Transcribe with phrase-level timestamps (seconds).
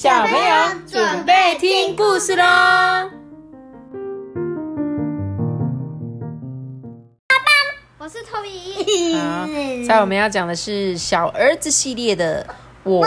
[0.00, 0.54] 小朋友
[0.86, 2.44] 准备听故事喽！
[7.98, 9.18] 我是托比。
[9.18, 9.48] 好，
[9.88, 12.46] 在我们要讲的是小儿子系列的
[12.84, 13.04] 我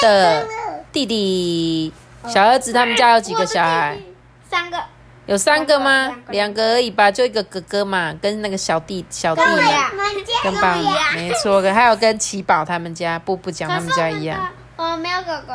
[0.00, 0.46] 的
[0.92, 1.92] 弟弟。
[2.28, 3.98] 小儿子他们家有几个小孩？
[4.48, 4.78] 三个。
[5.26, 6.54] 有三个吗两？
[6.54, 9.90] 个而已吧，就一个哥哥嘛，跟那个小弟小弟嘛，跟我呀
[10.44, 10.76] 跟爸
[11.14, 14.48] 没错，跟还有跟奇宝他们家、布布讲他们家一样，。
[14.76, 15.52] 我没有狗狗，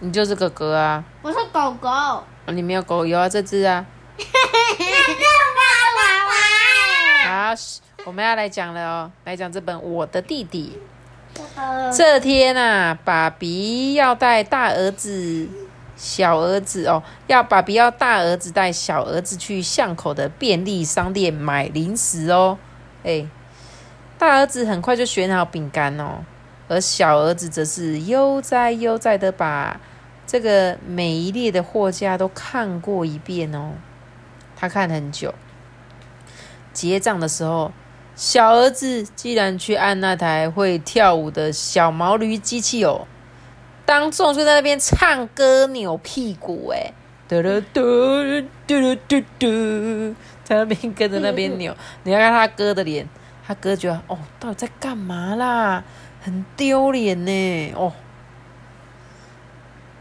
[0.00, 1.88] 你就是哥哥啊，我是狗狗。
[1.88, 3.84] 哦你没有狗，有啊这只啊。
[7.26, 7.52] 好，
[8.04, 10.78] 我们要来讲了哦，来讲这本《我的弟弟》。
[11.56, 15.48] 呃这天啊，爸比要带大儿子、
[15.96, 22.56] 小儿子哦，要爸比要大儿子带小儿子去巷口的便利商店买零食哦。
[23.02, 23.26] 哎，
[24.16, 26.24] 大儿子很快就选好饼干哦，
[26.68, 29.78] 而小儿子则是悠哉悠哉的把
[30.28, 33.72] 这个每一列的货架都看过一遍哦。
[34.54, 35.34] 他看很久，
[36.72, 37.72] 结账的时候。
[38.14, 43.06] 小儿子竟然去按那台会跳舞的小毛驴机器哦，
[43.86, 46.92] 当众就在那边唱歌扭屁股，哎，
[47.28, 51.72] 嘟嘟嘟嘟嘟嘟嘟，在那边跟着那边扭。
[52.02, 53.08] 你要看他哥的脸，
[53.46, 55.84] 他哥觉得哦，到底在干嘛啦？
[56.20, 57.92] 很丢脸呢，哦。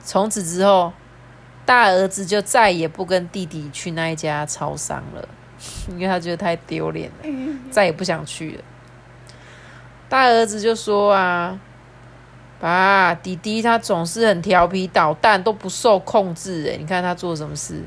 [0.08, 0.94] 从此之后，
[1.66, 5.28] 大儿子就再也不跟弟弟去那一家超商了。
[5.92, 7.30] 因为他觉得太丢脸了，
[7.70, 8.64] 再也不想去了。
[10.08, 11.60] 大儿子就说啊
[12.58, 16.72] ：“爸，弟弟他总是很调皮捣蛋，都不受控制。
[16.72, 17.84] 哎，你看他做什么事？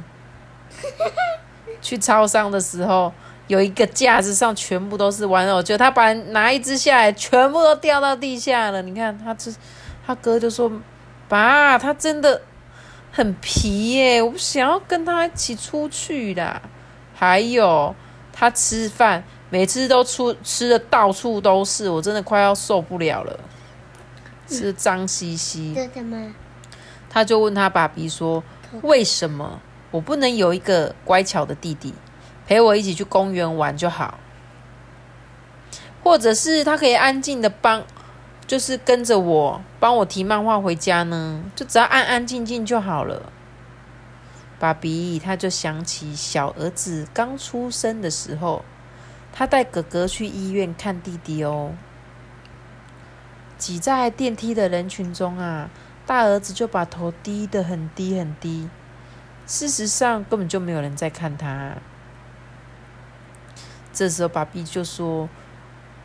[1.81, 3.11] 去超商的时候，
[3.47, 8.83] 有一个架子上全部都是玩偶，就他把拿一只下来，全部都掉到地下了。
[8.83, 9.51] 你看他这，
[10.07, 10.71] 他哥就说：
[11.31, 12.43] 爸，他真的
[13.11, 16.61] 很皮耶，我不想要跟他一起出去啦。”
[17.15, 17.95] 还有
[18.33, 23.39] 他吃饭，每次都出吃的到处都是，我真的快要受不了了，
[24.47, 25.75] 吃的脏兮兮。
[25.75, 26.35] 真的吗？
[27.09, 28.43] 他就问他爸比说
[28.83, 31.93] ：“为什么我不能有一个乖巧的弟弟，
[32.47, 34.19] 陪我一起去公园玩就好？
[36.03, 37.85] 或者是他可以安静的帮，
[38.51, 41.45] 就是跟着我帮我提漫画回家呢？
[41.55, 43.31] 就只要安安静静就好了。”
[44.59, 48.65] 爸比他就想起小儿子刚出生的时候，
[49.33, 51.75] 他带哥哥去医院看弟弟哦。
[53.57, 55.71] 挤在电梯的人群中啊，
[56.05, 58.69] 大儿子就把头低得很低很低。
[59.47, 61.77] 事实上，根本就没有人在看他。
[63.93, 65.29] 这时候，爸比就说：“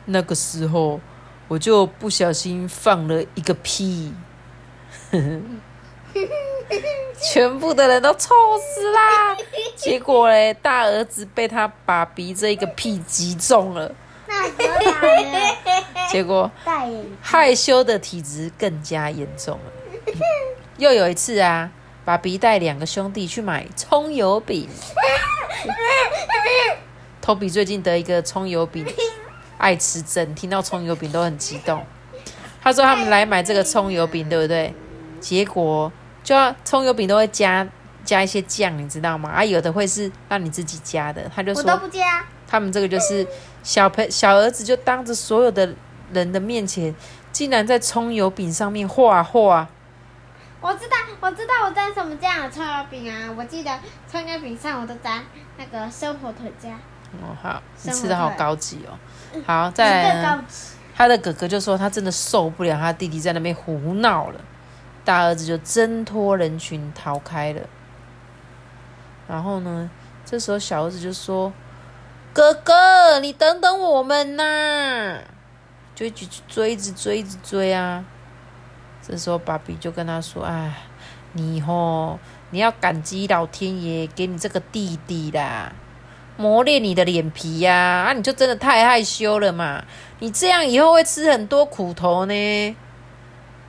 [0.05, 1.01] 那个时候，
[1.47, 4.13] 我就不小心放了一个屁。
[7.21, 9.35] ”全部的人都臭死啦！
[9.75, 13.91] 结果嘞，大儿子被他爸比这一个屁击中了？
[16.09, 16.49] 结果。
[17.21, 20.13] 害羞的体质更加严重了。
[20.77, 21.71] 又有一次啊，
[22.03, 24.69] 爸比带两个兄弟去买葱油饼。
[27.21, 28.85] 托比最近得一个葱油饼
[29.57, 31.85] 爱吃症，听到葱油饼都很激动。
[32.61, 34.73] 他说他们来买这个葱油饼，对不对？
[35.19, 35.91] 结果
[36.23, 37.67] 就要葱油饼都会加
[38.03, 39.29] 加一些酱，你知道吗？
[39.29, 41.29] 啊，有的会是让你自己加的。
[41.35, 42.25] 他就说我都不加。
[42.47, 43.25] 他们这个就是
[43.63, 45.73] 小朋小儿子就当着所有的
[46.13, 46.93] 人的面前，
[47.31, 49.67] 竟然在葱油饼上面画画。
[50.61, 53.31] 我知道，我知道我沾什么酱的葱油饼啊！
[53.37, 55.23] 我记得葱油饼上我都沾
[55.57, 56.79] 那个生火腿酱，
[57.13, 58.97] 哦，好，你吃的好高级哦。
[59.45, 60.45] 好，再来呢，
[60.95, 64.39] 他的哥哥就说他真的受不了他弟弟在那边胡闹了，
[65.03, 67.61] 大儿子就挣脱人群逃开了。
[69.27, 69.89] 然后呢，
[70.25, 71.51] 这时候小儿子就说
[72.31, 75.19] ：“哥哥，你等等我们呐！”
[75.95, 78.03] 就一直去追，一直追，一直追啊。
[79.01, 80.73] 这时候爸比就跟他说：“哎，
[81.33, 82.19] 你吼，
[82.51, 85.71] 你要感激老天爷给你这个弟弟啦，
[86.37, 88.13] 磨练你的脸皮呀、啊！
[88.13, 89.83] 你就真的太害羞了嘛！
[90.19, 92.77] 你这样以后会吃很多苦头呢。”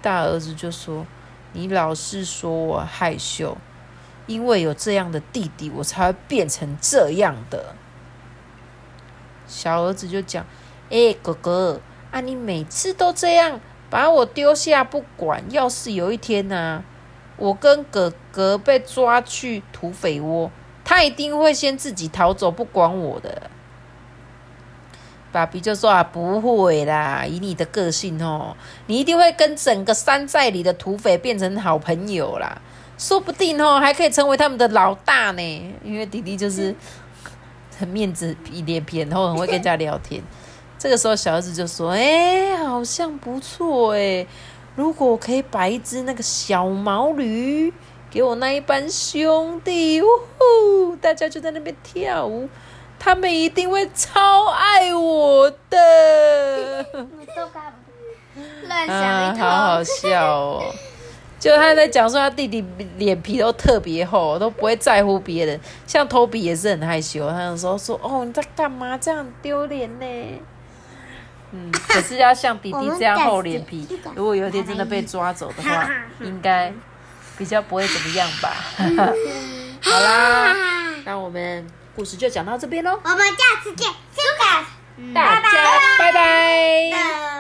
[0.03, 1.07] 大儿子就说
[1.53, 3.57] ：“你老是说我害羞，
[4.27, 7.75] 因为有这样的弟弟，我才会变成这样的。”
[9.47, 10.45] 小儿子就讲
[10.91, 11.81] ：“哎、哥哥，
[12.11, 16.83] 啊，你每次都这样把我丢下不管，要是有一天呢、
[17.37, 20.51] 我跟哥哥被抓去土匪窝，
[20.97, 23.51] 他一定会先自己逃走，不管我的。”
[25.31, 28.57] 爸比就说啊，不会啦，以你的个性哦，
[28.87, 32.63] 你一定会跟整个山寨里的土匪变成好朋友啦，
[32.97, 35.75] 说不定哦，还可以成为他们的老大呢。
[35.85, 36.75] 因为弟弟就是
[37.79, 40.23] 很面子一脸皮，然后很会跟人家聊天。
[40.79, 44.27] 这个时候小儿子就说：“哎，好像不错哎，
[44.75, 47.71] 如果可以把一只那个小毛驴
[48.17, 50.07] 给我那一班兄弟，呜
[50.39, 52.49] 呼，大家就在那边跳舞。”
[52.99, 56.87] 他们一定会超爱我的，
[58.67, 60.63] 乱想一好好笑哦！
[61.39, 62.65] 就他在讲说他弟弟
[62.97, 65.61] 脸皮都特别厚，都不会在乎别人。
[65.87, 68.97] 像托比也是很害羞，他有时候说：“哦，你在干嘛？
[68.97, 70.07] 这样丢脸呢？”
[71.53, 75.87] 嗯，可是要像弟弟这样厚脸皮，如果有一天真的被抓走的话，
[76.25, 76.73] 应该
[77.39, 78.55] 比较不会怎么样吧。
[79.83, 80.55] 好啦，
[81.05, 82.99] 那我们故事就讲到这边喽。
[83.03, 83.89] 我们下次见，
[85.13, 86.13] 拜拜，大家拜拜。
[86.13, 87.36] 拜拜拜拜